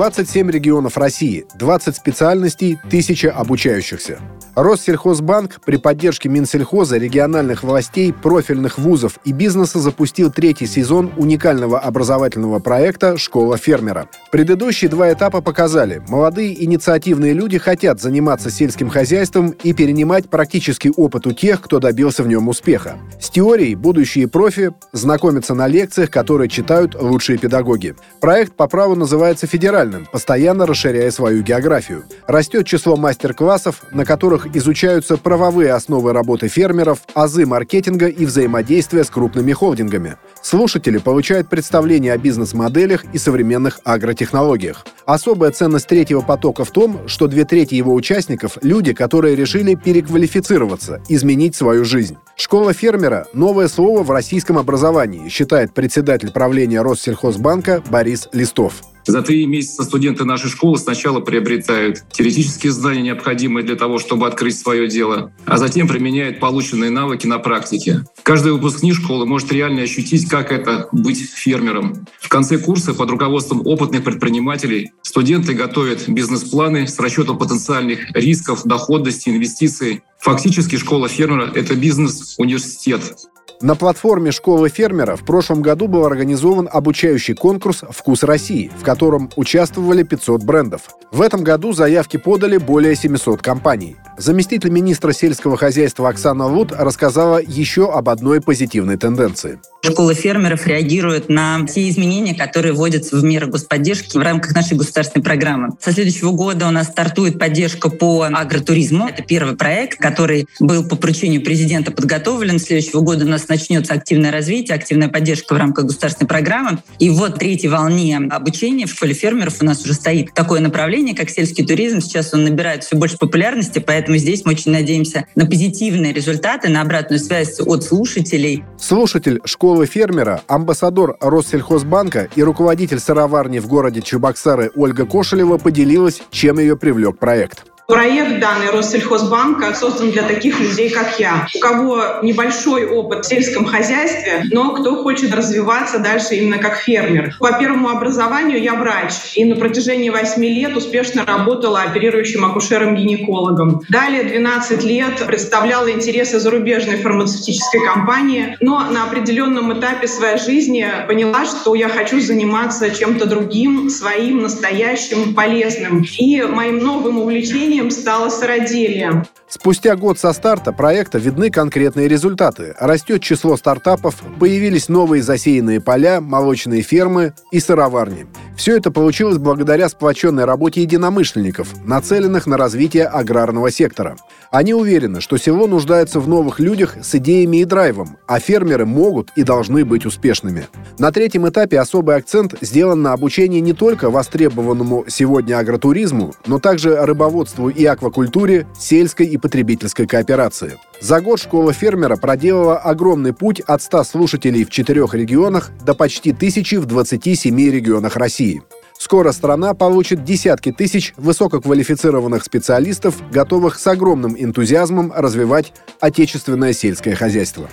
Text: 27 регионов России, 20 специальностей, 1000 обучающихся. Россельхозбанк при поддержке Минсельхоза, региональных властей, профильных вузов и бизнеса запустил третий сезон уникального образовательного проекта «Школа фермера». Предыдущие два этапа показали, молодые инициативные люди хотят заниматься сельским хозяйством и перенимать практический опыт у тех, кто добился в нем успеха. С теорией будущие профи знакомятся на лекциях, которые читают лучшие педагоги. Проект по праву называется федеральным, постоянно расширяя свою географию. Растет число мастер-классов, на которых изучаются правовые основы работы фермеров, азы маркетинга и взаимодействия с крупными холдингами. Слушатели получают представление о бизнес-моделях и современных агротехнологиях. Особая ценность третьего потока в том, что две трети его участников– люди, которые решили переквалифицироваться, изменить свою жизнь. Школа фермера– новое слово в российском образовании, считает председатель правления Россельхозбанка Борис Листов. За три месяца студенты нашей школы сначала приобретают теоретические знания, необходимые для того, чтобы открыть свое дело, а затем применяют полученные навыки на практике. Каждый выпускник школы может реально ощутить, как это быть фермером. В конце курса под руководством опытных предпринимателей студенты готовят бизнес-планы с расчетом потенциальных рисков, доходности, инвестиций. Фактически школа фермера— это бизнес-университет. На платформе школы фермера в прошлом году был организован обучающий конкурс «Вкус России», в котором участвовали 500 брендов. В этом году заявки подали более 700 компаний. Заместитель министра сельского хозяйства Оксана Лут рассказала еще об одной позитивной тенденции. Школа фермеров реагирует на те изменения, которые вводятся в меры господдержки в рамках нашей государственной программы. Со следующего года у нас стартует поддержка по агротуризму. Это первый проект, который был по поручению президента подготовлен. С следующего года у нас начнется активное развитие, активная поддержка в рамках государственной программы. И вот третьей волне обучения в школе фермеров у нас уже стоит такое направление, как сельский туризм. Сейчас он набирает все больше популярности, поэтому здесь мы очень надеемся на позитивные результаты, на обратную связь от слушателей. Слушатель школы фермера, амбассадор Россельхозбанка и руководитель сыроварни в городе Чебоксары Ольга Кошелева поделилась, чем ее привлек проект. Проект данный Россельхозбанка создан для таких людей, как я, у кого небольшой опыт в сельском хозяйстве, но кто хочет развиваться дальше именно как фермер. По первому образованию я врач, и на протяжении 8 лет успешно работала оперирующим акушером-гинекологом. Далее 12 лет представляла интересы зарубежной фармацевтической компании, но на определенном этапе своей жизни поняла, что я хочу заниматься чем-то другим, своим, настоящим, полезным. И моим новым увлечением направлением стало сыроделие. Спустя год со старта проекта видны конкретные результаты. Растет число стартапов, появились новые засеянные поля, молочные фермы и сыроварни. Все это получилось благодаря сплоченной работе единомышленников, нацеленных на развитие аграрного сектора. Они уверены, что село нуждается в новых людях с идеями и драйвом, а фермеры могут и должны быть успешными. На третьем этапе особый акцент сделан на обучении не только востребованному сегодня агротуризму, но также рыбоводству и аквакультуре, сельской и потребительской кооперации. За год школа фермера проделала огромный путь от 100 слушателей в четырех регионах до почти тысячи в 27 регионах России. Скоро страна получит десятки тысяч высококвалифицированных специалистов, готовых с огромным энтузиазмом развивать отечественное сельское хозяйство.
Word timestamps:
27 0.00 0.50
регионов 0.50 0.96
России, 0.96 1.44
20 1.56 1.94
специальностей, 1.94 2.78
1000 2.86 3.30
обучающихся. 3.32 4.18
Россельхозбанк 4.54 5.60
при 5.64 5.76
поддержке 5.76 6.28
Минсельхоза, 6.28 6.96
региональных 6.96 7.62
властей, 7.62 8.12
профильных 8.12 8.78
вузов 8.78 9.18
и 9.24 9.32
бизнеса 9.32 9.78
запустил 9.78 10.32
третий 10.32 10.66
сезон 10.66 11.12
уникального 11.18 11.78
образовательного 11.78 12.60
проекта 12.60 13.18
«Школа 13.18 13.58
фермера». 13.58 14.08
Предыдущие 14.32 14.90
два 14.90 15.12
этапа 15.12 15.42
показали, 15.42 16.02
молодые 16.08 16.64
инициативные 16.64 17.34
люди 17.34 17.58
хотят 17.58 18.00
заниматься 18.00 18.50
сельским 18.50 18.88
хозяйством 18.88 19.50
и 19.50 19.74
перенимать 19.74 20.30
практический 20.30 20.90
опыт 20.90 21.26
у 21.26 21.32
тех, 21.32 21.60
кто 21.60 21.78
добился 21.78 22.22
в 22.22 22.28
нем 22.28 22.48
успеха. 22.48 22.96
С 23.20 23.28
теорией 23.28 23.74
будущие 23.74 24.28
профи 24.28 24.72
знакомятся 24.92 25.54
на 25.54 25.66
лекциях, 25.66 26.10
которые 26.10 26.48
читают 26.48 27.00
лучшие 27.00 27.38
педагоги. 27.38 27.94
Проект 28.20 28.54
по 28.54 28.66
праву 28.66 28.94
называется 28.94 29.46
федеральным, 29.90 30.06
постоянно 30.10 30.66
расширяя 30.66 31.10
свою 31.10 31.42
географию. 31.42 32.04
Растет 32.26 32.66
число 32.66 32.96
мастер-классов, 32.96 33.82
на 33.92 34.04
которых 34.04 34.46
изучаются 34.56 35.16
правовые 35.16 35.72
основы 35.72 36.12
работы 36.12 36.48
фермеров, 36.48 37.00
азы 37.14 37.46
маркетинга 37.46 38.06
и 38.06 38.24
взаимодействия 38.24 39.04
с 39.04 39.10
крупными 39.10 39.52
холдингами. 39.52 40.16
Слушатели 40.42 40.98
получают 40.98 41.48
представление 41.48 42.12
о 42.12 42.18
бизнес-моделях 42.18 43.04
и 43.12 43.18
современных 43.18 43.80
агротехнологиях. 43.84 44.86
Особая 45.06 45.50
ценность 45.50 45.88
третьего 45.88 46.20
потока 46.20 46.64
в 46.64 46.70
том, 46.70 47.08
что 47.08 47.26
две 47.26 47.44
трети 47.44 47.74
его 47.74 47.94
участников– 47.94 48.58
люди, 48.62 48.92
которые 48.92 49.34
решили 49.34 49.74
переквалифицироваться, 49.74 51.02
изменить 51.08 51.56
свою 51.56 51.84
жизнь. 51.84 52.16
Школа 52.36 52.72
фермера– 52.72 53.26
новое 53.34 53.68
слово 53.68 54.02
в 54.02 54.10
российском 54.10 54.56
образовании, 54.56 55.28
считает 55.28 55.74
председатель 55.74 56.30
правления 56.30 56.82
Россельхозбанка 56.82 57.82
Борис 57.90 58.28
Листов. 58.32 58.82
За 59.06 59.22
три 59.22 59.46
месяца 59.46 59.84
студенты 59.84 60.24
нашей 60.24 60.50
школы 60.50 60.78
сначала 60.78 61.20
приобретают 61.20 62.02
теоретические 62.12 62.72
знания, 62.72 63.02
необходимые 63.02 63.64
для 63.64 63.76
того, 63.76 63.98
чтобы 63.98 64.26
открыть 64.26 64.58
свое 64.58 64.88
дело, 64.88 65.32
а 65.46 65.58
затем 65.58 65.88
применяют 65.88 66.40
полученные 66.40 66.90
навыки 66.90 67.26
на 67.26 67.38
практике. 67.38 68.04
Каждый 68.22 68.52
выпускник 68.52 68.94
школы 68.94 69.26
может 69.26 69.52
реально 69.52 69.82
ощутить, 69.82 70.28
как 70.28 70.52
это 70.52 70.88
быть 70.92 71.20
фермером. 71.20 72.06
В 72.20 72.28
конце 72.28 72.58
курса 72.58 72.94
под 72.94 73.10
руководством 73.10 73.66
опытных 73.66 74.04
предпринимателей 74.04 74.92
студенты 75.02 75.54
готовят 75.54 76.08
бизнес-планы 76.08 76.86
с 76.86 76.98
расчетом 76.98 77.38
потенциальных 77.38 78.14
рисков, 78.14 78.64
доходности, 78.64 79.30
инвестиций. 79.30 80.02
Фактически 80.20 80.76
школа 80.76 81.08
фермера— 81.08 81.50
это 81.54 81.74
бизнес-университет. 81.74 83.16
На 83.62 83.74
платформе 83.74 84.32
школы 84.32 84.70
фермера 84.70 85.16
в 85.16 85.24
прошлом 85.26 85.60
году 85.60 85.86
был 85.86 86.06
организован 86.06 86.66
обучающий 86.72 87.34
конкурс 87.34 87.84
«Вкус 87.90 88.22
России», 88.22 88.70
в 88.74 88.82
котором 88.82 89.28
участвовали 89.36 90.02
500 90.02 90.42
брендов. 90.42 90.88
В 91.12 91.20
этом 91.20 91.44
году 91.44 91.74
заявки 91.74 92.16
подали 92.16 92.56
более 92.56 92.96
700 92.96 93.42
компаний. 93.42 93.98
Заместитель 94.20 94.68
министра 94.68 95.12
сельского 95.12 95.56
хозяйства 95.56 96.10
Оксана 96.10 96.46
Лут 96.46 96.72
рассказала 96.72 97.40
еще 97.40 97.90
об 97.90 98.10
одной 98.10 98.42
позитивной 98.42 98.98
тенденции. 98.98 99.58
Школа 99.82 100.12
фермеров 100.12 100.66
реагирует 100.66 101.30
на 101.30 101.66
те 101.66 101.88
изменения, 101.88 102.34
которые 102.34 102.74
вводятся 102.74 103.16
в 103.16 103.24
меры 103.24 103.46
господдержки 103.46 104.18
в 104.18 104.20
рамках 104.20 104.54
нашей 104.54 104.76
государственной 104.76 105.22
программы. 105.22 105.70
Со 105.80 105.92
следующего 105.92 106.32
года 106.32 106.68
у 106.68 106.70
нас 106.70 106.88
стартует 106.88 107.38
поддержка 107.38 107.88
по 107.88 108.24
агротуризму. 108.24 109.08
Это 109.08 109.22
первый 109.22 109.56
проект, 109.56 109.98
который 109.98 110.46
был 110.58 110.86
по 110.86 110.96
поручению 110.96 111.42
президента 111.42 111.90
подготовлен. 111.90 112.58
С 112.58 112.64
следующего 112.64 113.00
года 113.00 113.24
у 113.24 113.28
нас 113.28 113.48
начнется 113.48 113.94
активное 113.94 114.30
развитие, 114.30 114.74
активная 114.74 115.08
поддержка 115.08 115.54
в 115.54 115.56
рамках 115.56 115.86
государственной 115.86 116.28
программы. 116.28 116.82
И 116.98 117.08
вот 117.08 117.38
третьей 117.38 117.70
волне 117.70 118.18
обучения 118.30 118.84
в 118.84 118.90
школе 118.90 119.14
фермеров 119.14 119.62
у 119.62 119.64
нас 119.64 119.82
уже 119.82 119.94
стоит 119.94 120.34
такое 120.34 120.60
направление, 120.60 121.16
как 121.16 121.30
сельский 121.30 121.64
туризм. 121.64 122.02
Сейчас 122.02 122.34
он 122.34 122.44
набирает 122.44 122.84
все 122.84 122.96
больше 122.96 123.16
популярности, 123.16 123.78
поэтому 123.78 124.09
здесь 124.18 124.44
мы 124.44 124.52
очень 124.52 124.72
надеемся 124.72 125.26
на 125.34 125.46
позитивные 125.46 126.12
результаты, 126.12 126.68
на 126.68 126.82
обратную 126.82 127.18
связь 127.18 127.60
от 127.60 127.84
слушателей. 127.84 128.64
Слушатель 128.78 129.40
школы 129.44 129.86
фермера, 129.86 130.42
амбассадор 130.46 131.16
Россельхозбанка 131.20 132.28
и 132.34 132.42
руководитель 132.42 133.00
сыроварни 133.00 133.58
в 133.58 133.66
городе 133.66 134.02
Чебоксары 134.02 134.70
Ольга 134.74 135.06
Кошелева 135.06 135.58
поделилась, 135.58 136.22
чем 136.30 136.58
ее 136.58 136.76
привлек 136.76 137.18
проект. 137.18 137.69
Проект 137.90 138.38
данный 138.38 138.70
Россельхозбанка 138.70 139.74
создан 139.74 140.12
для 140.12 140.22
таких 140.22 140.60
людей, 140.60 140.90
как 140.90 141.18
я, 141.18 141.48
у 141.54 141.58
кого 141.58 142.20
небольшой 142.22 142.86
опыт 142.86 143.24
в 143.24 143.28
сельском 143.28 143.64
хозяйстве, 143.64 144.44
но 144.52 144.74
кто 144.74 145.02
хочет 145.02 145.34
развиваться 145.34 145.98
дальше 145.98 146.36
именно 146.36 146.58
как 146.58 146.76
фермер. 146.76 147.34
По 147.40 147.58
первому 147.58 147.88
образованию 147.88 148.62
я 148.62 148.74
врач, 148.74 149.34
и 149.34 149.44
на 149.44 149.56
протяжении 149.56 150.08
8 150.08 150.44
лет 150.44 150.76
успешно 150.76 151.24
работала 151.26 151.82
оперирующим 151.82 152.44
акушером-гинекологом. 152.44 153.82
Далее 153.88 154.22
12 154.22 154.84
лет 154.84 155.26
представляла 155.26 155.90
интересы 155.90 156.38
зарубежной 156.38 156.96
фармацевтической 156.96 157.84
компании, 157.84 158.56
но 158.60 158.88
на 158.88 159.04
определенном 159.04 159.76
этапе 159.76 160.06
своей 160.06 160.38
жизни 160.38 160.86
поняла, 161.08 161.44
что 161.44 161.74
я 161.74 161.88
хочу 161.88 162.20
заниматься 162.20 162.90
чем-то 162.90 163.26
другим, 163.26 163.90
своим, 163.90 164.42
настоящим, 164.42 165.34
полезным. 165.34 166.04
И 166.18 166.42
моим 166.42 166.78
новым 166.78 167.18
увлечением 167.18 167.79
направлением 167.80 167.90
стало 167.90 168.28
сыроделие. 168.28 169.24
Спустя 169.48 169.96
год 169.96 170.18
со 170.18 170.32
старта 170.32 170.72
проекта 170.72 171.18
видны 171.18 171.50
конкретные 171.50 172.08
результаты. 172.08 172.74
Растет 172.78 173.22
число 173.22 173.56
стартапов, 173.56 174.16
появились 174.38 174.88
новые 174.88 175.22
засеянные 175.22 175.80
поля, 175.80 176.20
молочные 176.20 176.82
фермы 176.82 177.32
и 177.50 177.60
сыроварни. 177.60 178.26
Все 178.60 178.76
это 178.76 178.90
получилось 178.90 179.38
благодаря 179.38 179.88
сплоченной 179.88 180.44
работе 180.44 180.82
единомышленников, 180.82 181.82
нацеленных 181.86 182.46
на 182.46 182.58
развитие 182.58 183.06
аграрного 183.06 183.70
сектора. 183.70 184.18
Они 184.50 184.74
уверены, 184.74 185.22
что 185.22 185.38
село 185.38 185.66
нуждается 185.66 186.20
в 186.20 186.28
новых 186.28 186.60
людях 186.60 186.96
с 187.02 187.14
идеями 187.14 187.62
и 187.62 187.64
драйвом, 187.64 188.18
а 188.26 188.38
фермеры 188.38 188.84
могут 188.84 189.30
и 189.34 189.44
должны 189.44 189.86
быть 189.86 190.04
успешными. 190.04 190.66
На 190.98 191.10
третьем 191.10 191.48
этапе 191.48 191.80
особый 191.80 192.16
акцент 192.16 192.54
сделан 192.60 193.00
на 193.00 193.14
обучении 193.14 193.60
не 193.60 193.72
только 193.72 194.10
востребованному 194.10 195.06
сегодня 195.08 195.58
агротуризму, 195.58 196.34
но 196.46 196.58
также 196.58 197.02
рыбоводству 197.06 197.70
и 197.70 197.86
аквакультуре, 197.86 198.66
сельской 198.78 199.24
и 199.24 199.38
потребительской 199.38 200.06
кооперации. 200.06 200.76
За 201.00 201.22
год 201.22 201.40
школа 201.40 201.72
фермера 201.72 202.16
проделала 202.16 202.76
огромный 202.76 203.32
путь 203.32 203.60
от 203.60 203.80
100 203.82 204.04
слушателей 204.04 204.64
в 204.64 204.70
четырех 204.70 205.14
регионах 205.14 205.70
до 205.84 205.94
почти 205.94 206.32
тысячи 206.32 206.74
в 206.74 206.84
27 206.84 207.56
регионах 207.70 208.16
России. 208.16 208.62
Скоро 208.98 209.32
страна 209.32 209.72
получит 209.72 210.24
десятки 210.24 210.72
тысяч 210.72 211.14
высококвалифицированных 211.16 212.44
специалистов, 212.44 213.16
готовых 213.32 213.78
с 213.78 213.86
огромным 213.86 214.36
энтузиазмом 214.38 215.10
развивать 215.16 215.72
отечественное 216.00 216.74
сельское 216.74 217.14
хозяйство. 217.14 217.70